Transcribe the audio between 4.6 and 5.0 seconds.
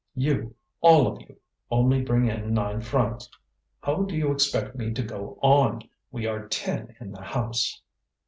me